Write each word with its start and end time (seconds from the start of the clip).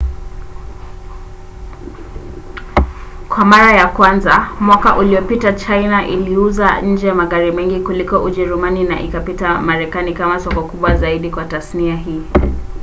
kwa 3.29 3.45
mara 3.45 3.73
ya 3.77 3.87
kwanza 3.87 4.47
mwaka 4.59 4.95
uliopita 4.97 5.53
china 5.53 6.07
iliuza 6.07 6.81
nje 6.81 7.13
magari 7.13 7.51
mengi 7.51 7.79
kuliko 7.79 8.23
ujerumani 8.23 8.83
na 8.83 9.01
ikapita 9.01 9.61
marekani 9.61 10.13
kama 10.13 10.39
soko 10.39 10.61
kubwa 10.61 10.95
zaidi 10.97 11.31
kwa 11.31 11.45
tasnia 11.45 11.95
hii 11.95 12.21